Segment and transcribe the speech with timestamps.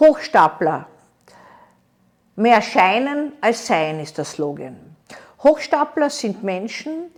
[0.00, 0.86] Hochstapler.
[2.34, 4.96] Mehr scheinen als sein ist der Slogan.
[5.40, 7.12] Hochstapler sind Menschen,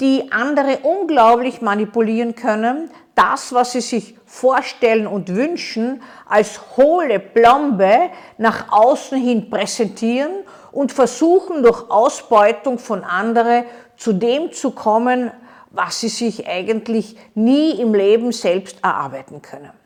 [0.00, 8.08] die andere unglaublich manipulieren können, das, was sie sich vorstellen und wünschen, als hohle Plombe
[8.38, 10.32] nach außen hin präsentieren
[10.70, 13.64] und versuchen durch Ausbeutung von anderen
[13.98, 15.30] zu dem zu kommen,
[15.70, 19.81] was sie sich eigentlich nie im Leben selbst erarbeiten können.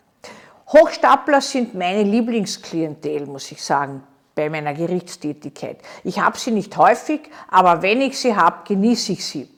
[0.73, 4.03] Hochstapler sind meine Lieblingsklientel, muss ich sagen,
[4.35, 5.79] bei meiner Gerichtstätigkeit.
[6.03, 9.49] Ich habe sie nicht häufig, aber wenn ich sie habe, genieße ich sie.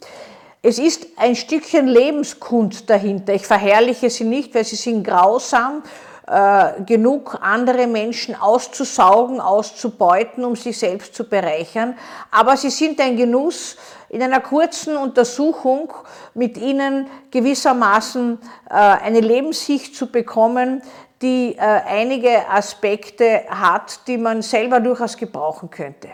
[0.60, 3.32] Es ist ein Stückchen Lebenskunst dahinter.
[3.32, 5.82] Ich verherrliche sie nicht, weil sie sind grausam
[6.26, 11.96] äh, genug, andere Menschen auszusaugen, auszubeuten, um sich selbst zu bereichern.
[12.30, 13.76] Aber sie sind ein Genuss,
[14.10, 15.92] in einer kurzen Untersuchung
[16.34, 18.38] mit ihnen gewissermaßen
[18.70, 20.82] äh, eine Lebenssicht zu bekommen,
[21.20, 26.08] die äh, einige Aspekte hat, die man selber durchaus gebrauchen könnte.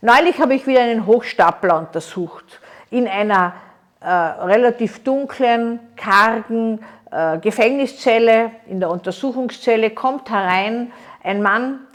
[0.00, 3.54] Neulich habe ich wieder einen Hochstapler untersucht in einer
[4.00, 6.80] äh, relativ dunklen, kargen
[7.42, 10.90] Gefängniszelle, in der Untersuchungszelle, kommt herein
[11.22, 11.86] ein Mann,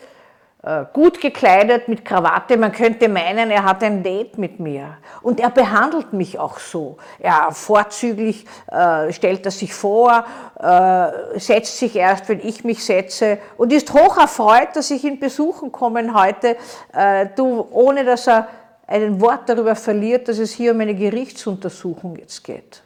[0.91, 2.57] gut gekleidet mit Krawatte.
[2.57, 4.97] Man könnte meinen, er hat ein Date mit mir.
[5.21, 6.97] Und er behandelt mich auch so.
[7.23, 10.25] Ja, vorzüglich äh, stellt er sich vor,
[10.59, 15.19] äh, setzt sich erst, wenn ich mich setze und ist hoch erfreut, dass ich ihn
[15.19, 16.57] besuchen kommen heute,
[16.93, 18.49] äh, du, ohne dass er
[18.85, 22.83] ein Wort darüber verliert, dass es hier um eine Gerichtsuntersuchung jetzt geht.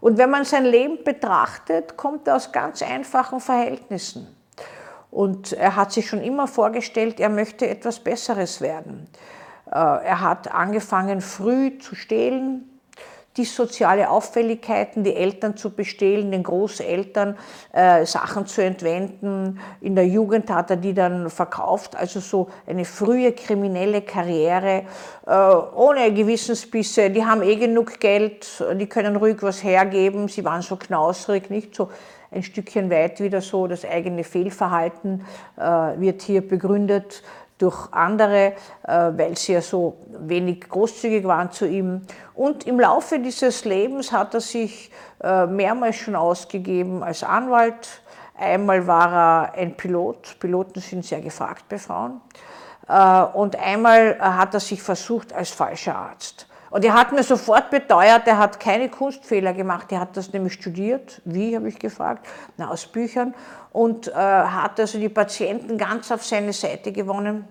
[0.00, 4.37] Und wenn man sein Leben betrachtet, kommt er aus ganz einfachen Verhältnissen.
[5.18, 9.08] Und er hat sich schon immer vorgestellt, er möchte etwas Besseres werden.
[9.66, 12.80] Äh, er hat angefangen, früh zu stehlen,
[13.36, 17.36] die soziale Auffälligkeiten, die Eltern zu bestehlen, den Großeltern
[17.72, 19.58] äh, Sachen zu entwenden.
[19.80, 24.84] In der Jugend hat er die dann verkauft, also so eine frühe kriminelle Karriere
[25.26, 27.10] äh, ohne Gewissensbisse.
[27.10, 28.46] Die haben eh genug Geld,
[28.76, 31.88] die können ruhig was hergeben, sie waren so knausrig, nicht so
[32.30, 35.24] ein Stückchen weit wieder so, das eigene Fehlverhalten
[35.56, 37.22] äh, wird hier begründet
[37.58, 38.52] durch andere,
[38.86, 42.02] äh, weil sie ja so wenig großzügig waren zu ihm.
[42.34, 44.90] Und im Laufe dieses Lebens hat er sich
[45.22, 48.02] äh, mehrmals schon ausgegeben als Anwalt.
[48.36, 52.20] Einmal war er ein Pilot, Piloten sind sehr gefragt bei Frauen.
[52.88, 56.47] Äh, und einmal hat er sich versucht als falscher Arzt.
[56.70, 59.90] Und er hat mir sofort beteuert, er hat keine Kunstfehler gemacht.
[59.90, 61.22] Er hat das nämlich studiert.
[61.24, 62.26] Wie, habe ich gefragt?
[62.56, 63.34] Na, aus Büchern.
[63.72, 67.46] Und äh, hat also die Patienten ganz auf seine Seite gewonnen.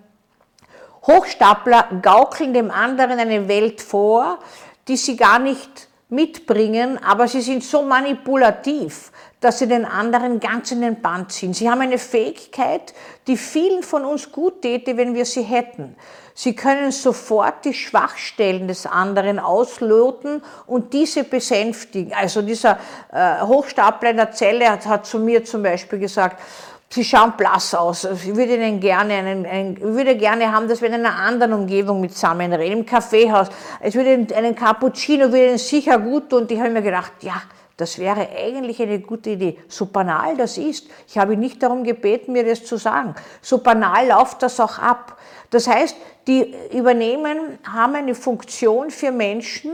[1.06, 4.38] Hochstapler gaukeln dem anderen eine Welt vor,
[4.86, 10.72] die sie gar nicht mitbringen, aber sie sind so manipulativ, dass sie den anderen ganz
[10.72, 11.54] in den Band ziehen.
[11.54, 12.92] Sie haben eine Fähigkeit,
[13.26, 15.94] die vielen von uns gut täte, wenn wir sie hätten.
[16.34, 22.12] Sie können sofort die Schwachstellen des anderen ausloten und diese besänftigen.
[22.14, 22.78] Also dieser
[23.12, 26.40] äh, Hochstapler in der Zelle hat, hat zu mir zum Beispiel gesagt,
[26.90, 28.04] Sie schauen blass aus.
[28.04, 31.52] Ich würde Ihnen gerne, einen, einen, ich würde gerne haben, dass wir in einer anderen
[31.52, 33.48] Umgebung mit zusammenreden, im Kaffeehaus.
[33.84, 36.42] Ich würde einen Cappuccino, würde Ihnen sicher gut tun.
[36.42, 37.42] Und ich habe mir gedacht, ja,
[37.78, 39.56] das wäre eigentlich eine gute Idee.
[39.68, 40.88] So banal das ist.
[41.06, 43.14] Ich habe nicht darum gebeten, mir das zu sagen.
[43.40, 45.16] So banal läuft das auch ab.
[45.50, 49.72] Das heißt, die übernehmen, haben eine Funktion für Menschen,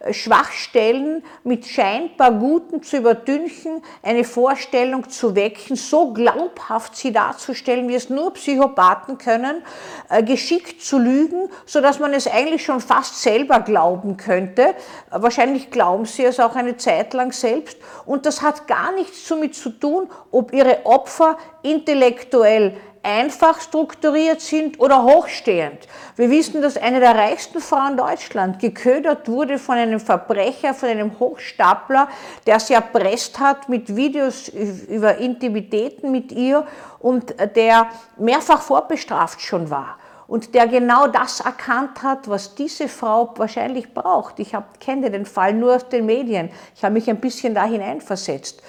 [0.00, 7.88] äh, Schwachstellen mit scheinbar Guten zu überdünchen, eine Vorstellung zu wecken, so glaubhaft sie darzustellen,
[7.88, 9.62] wie es nur Psychopathen können,
[10.08, 14.74] äh, geschickt zu lügen, so dass man es eigentlich schon fast selber glauben könnte.
[15.10, 17.78] Wahrscheinlich glauben sie es auch eine Zeit lang selbst.
[18.06, 24.78] Und das hat gar nichts damit zu tun, ob ihre Opfer intellektuell einfach strukturiert sind
[24.78, 25.88] oder hochstehend.
[26.16, 31.18] Wir wissen, dass eine der reichsten Frauen Deutschland geködert wurde von einem Verbrecher, von einem
[31.18, 32.08] Hochstapler,
[32.46, 36.66] der sie erpresst hat mit Videos über Intimitäten mit ihr
[37.00, 39.98] und der mehrfach vorbestraft schon war
[40.28, 44.38] und der genau das erkannt hat, was diese Frau wahrscheinlich braucht.
[44.38, 46.50] Ich kenne den Fall nur aus den Medien.
[46.74, 48.62] Ich habe mich ein bisschen da hineinversetzt.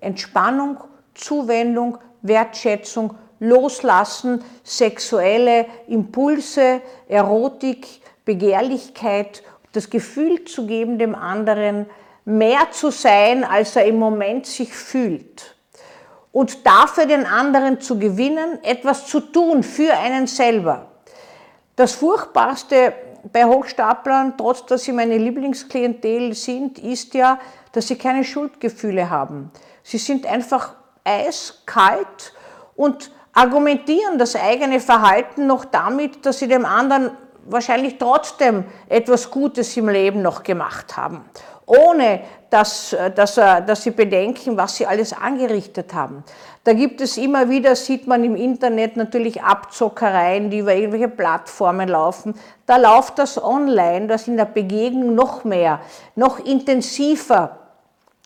[0.00, 0.76] Entspannung,
[1.14, 9.42] Zuwendung, Wertschätzung, Loslassen, sexuelle Impulse, Erotik, Begehrlichkeit,
[9.72, 11.86] das Gefühl zu geben, dem anderen
[12.24, 15.56] mehr zu sein, als er im Moment sich fühlt.
[16.32, 20.86] Und dafür den anderen zu gewinnen, etwas zu tun für einen selber.
[21.74, 22.92] Das Furchtbarste
[23.32, 27.38] bei Hochstaplern, trotz dass sie meine Lieblingsklientel sind, ist ja,
[27.72, 29.50] dass sie keine Schuldgefühle haben.
[29.82, 32.32] Sie sind einfach eiskalt
[32.76, 37.10] und argumentieren das eigene Verhalten noch damit, dass sie dem anderen
[37.46, 41.24] wahrscheinlich trotzdem etwas Gutes im Leben noch gemacht haben,
[41.66, 46.24] ohne dass, dass, dass sie bedenken, was sie alles angerichtet haben.
[46.64, 51.88] Da gibt es immer wieder, sieht man im Internet natürlich Abzockereien, die über irgendwelche Plattformen
[51.88, 52.34] laufen.
[52.66, 55.80] Da läuft das online, das in der Begegnung noch mehr,
[56.16, 57.59] noch intensiver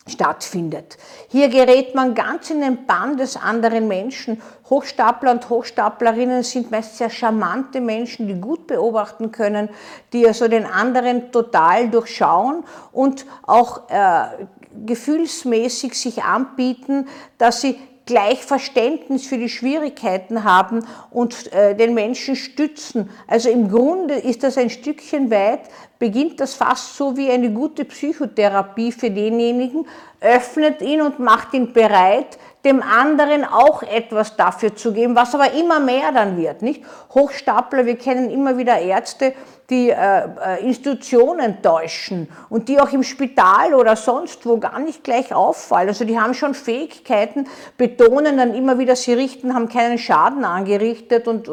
[0.07, 0.97] stattfindet.
[1.29, 4.39] Hier gerät man ganz in den Bann des anderen Menschen.
[4.69, 9.69] Hochstapler und Hochstaplerinnen sind meist sehr charmante Menschen, die gut beobachten können,
[10.13, 14.45] die also den anderen total durchschauen und auch äh,
[14.85, 17.07] gefühlsmäßig sich anbieten,
[17.39, 23.09] dass sie gleich Verständnis für die Schwierigkeiten haben und äh, den Menschen stützen.
[23.25, 25.61] Also im Grunde ist das ein Stückchen weit,
[25.99, 29.87] beginnt das fast so wie eine gute Psychotherapie für denjenigen,
[30.21, 35.51] öffnet ihn und macht ihn bereit, dem anderen auch etwas dafür zu geben, was aber
[35.53, 36.63] immer mehr dann wird.
[36.63, 36.83] Nicht?
[37.13, 39.33] Hochstapler, wir kennen immer wieder Ärzte,
[39.69, 45.03] die äh, äh, Institutionen täuschen und die auch im Spital oder sonst wo gar nicht
[45.03, 45.89] gleich auffallen.
[45.89, 47.47] Also die haben schon Fähigkeiten,
[47.77, 51.51] betonen dann immer wieder, sie richten, haben keinen Schaden angerichtet und äh,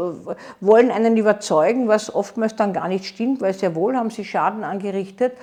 [0.61, 4.65] wollen einen überzeugen, was oftmals dann gar nicht stimmt, weil sehr wohl haben sie Schaden
[4.65, 5.37] angerichtet.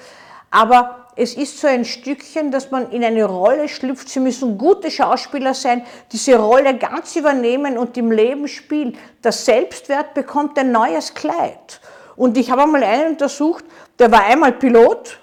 [0.52, 4.10] Aber es ist so ein Stückchen, dass man in eine Rolle schlüpft.
[4.10, 8.98] Sie müssen gute Schauspieler sein, diese Rolle ganz übernehmen und im Leben spielen.
[9.22, 11.82] Das Selbstwert bekommt ein neues Kleid.
[12.16, 13.64] Und ich habe einmal einen untersucht,
[14.00, 15.20] der war einmal Pilot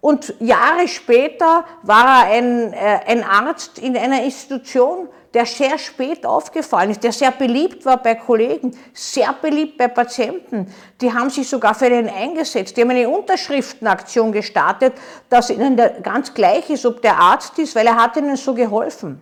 [0.00, 6.24] und Jahre später war er ein, äh, ein Arzt in einer Institution, der sehr spät
[6.24, 10.72] aufgefallen ist, der sehr beliebt war bei Kollegen, sehr beliebt bei Patienten.
[11.00, 12.76] Die haben sich sogar für den eingesetzt.
[12.76, 14.94] Die haben eine Unterschriftenaktion gestartet,
[15.28, 19.20] dass ihnen ganz gleich ist, ob der Arzt ist, weil er hat ihnen so geholfen.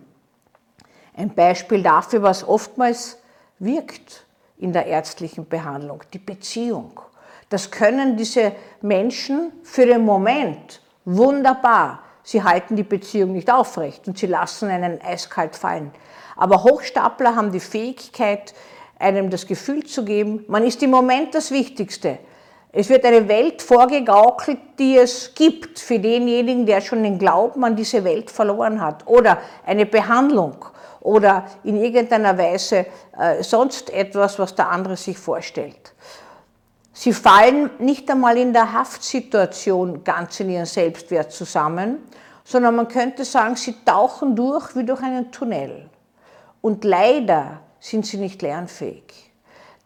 [1.15, 3.17] Ein Beispiel dafür, was oftmals
[3.59, 4.25] wirkt
[4.57, 6.99] in der ärztlichen Behandlung, die Beziehung.
[7.49, 12.03] Das können diese Menschen für den Moment wunderbar.
[12.27, 15.93] Sie halten die Beziehung nicht aufrecht und sie lassen einen eiskalt fallen.
[16.35, 18.53] Aber Hochstapler haben die Fähigkeit,
[18.99, 22.17] einem das Gefühl zu geben, man ist im Moment das Wichtigste.
[22.73, 27.77] Es wird eine Welt vorgegaukelt, die es gibt für denjenigen, der schon den Glauben an
[27.77, 29.07] diese Welt verloren hat.
[29.07, 30.65] Oder eine Behandlung
[30.99, 32.87] oder in irgendeiner Weise
[33.17, 35.93] äh, sonst etwas, was der andere sich vorstellt.
[36.99, 41.99] Sie fallen nicht einmal in der Haftsituation ganz in ihren Selbstwert zusammen,
[42.43, 45.91] sondern man könnte sagen, sie tauchen durch wie durch einen Tunnel.
[46.59, 49.31] Und leider sind sie nicht lernfähig.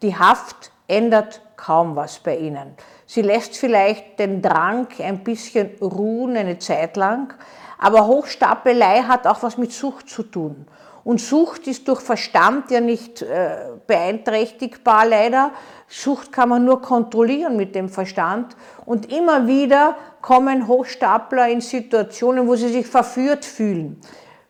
[0.00, 2.76] Die Haft ändert kaum was bei ihnen.
[3.04, 7.34] Sie lässt vielleicht den Drang ein bisschen ruhen eine Zeit lang,
[7.76, 10.66] aber Hochstapelei hat auch was mit Sucht zu tun.
[11.04, 13.56] Und Sucht ist durch Verstand ja nicht äh,
[13.86, 15.50] beeinträchtigbar leider.
[15.88, 18.56] Sucht kann man nur kontrollieren mit dem Verstand.
[18.86, 24.00] Und immer wieder kommen Hochstapler in Situationen, wo sie sich verführt fühlen.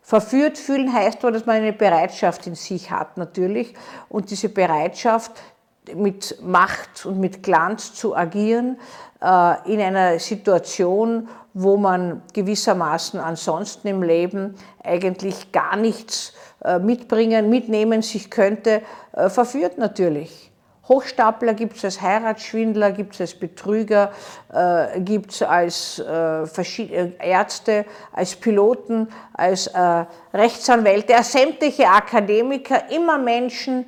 [0.01, 3.73] Verführt fühlen heißt aber, dass man eine Bereitschaft in sich hat natürlich.
[4.09, 5.31] Und diese Bereitschaft
[5.95, 8.77] mit Macht und mit Glanz zu agieren
[9.23, 16.33] in einer Situation, wo man gewissermaßen ansonsten im Leben eigentlich gar nichts
[16.63, 18.81] äh, mitbringen, mitnehmen sich könnte,
[19.13, 20.51] äh, verführt natürlich.
[20.87, 24.11] Hochstapler gibt es als Heiratsschwindler, gibt es als Betrüger,
[24.51, 33.17] äh, gibt es als äh, Ärzte, als Piloten, als äh, Rechtsanwälte, als sämtliche Akademiker, immer
[33.17, 33.85] Menschen,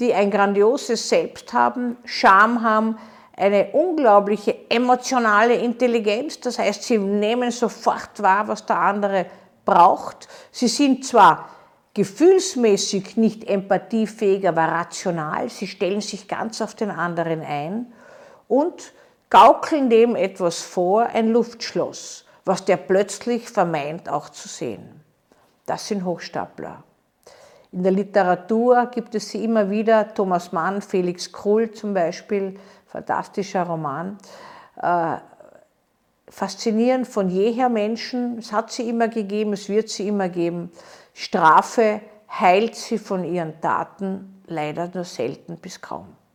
[0.00, 2.96] die ein grandioses Selbst haben, Scham haben,
[3.38, 9.26] eine unglaubliche emotionale Intelligenz, das heißt, sie nehmen sofort wahr, was der andere
[9.64, 10.28] braucht.
[10.50, 11.48] Sie sind zwar
[11.94, 15.48] gefühlsmäßig nicht empathiefähig, aber rational.
[15.48, 17.92] Sie stellen sich ganz auf den anderen ein
[18.48, 18.92] und
[19.30, 25.00] gaukeln dem etwas vor, ein Luftschloss, was der plötzlich vermeint auch zu sehen.
[25.66, 26.82] Das sind Hochstapler.
[27.70, 33.64] In der Literatur gibt es sie immer wieder, Thomas Mann, Felix Krull zum Beispiel, fantastischer
[33.64, 34.18] Roman.
[34.76, 35.18] Äh,
[36.28, 40.70] faszinierend von jeher Menschen, es hat sie immer gegeben, es wird sie immer geben.
[41.14, 46.17] Strafe heilt sie von ihren Taten leider nur selten bis kaum.